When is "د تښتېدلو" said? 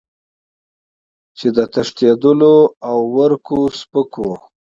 1.55-2.55